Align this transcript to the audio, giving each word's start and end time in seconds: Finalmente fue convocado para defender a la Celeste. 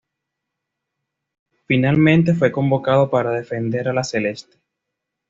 Finalmente 1.67 2.33
fue 2.33 2.51
convocado 2.51 3.11
para 3.11 3.29
defender 3.29 3.87
a 3.87 3.93
la 3.93 4.03
Celeste. 4.03 4.57